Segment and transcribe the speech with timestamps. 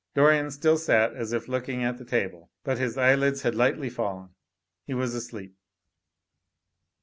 [0.15, 4.33] Dorian still sat as if looking at the table, but his eyelids had lightly fallen;
[4.87, 5.55] he was asleep.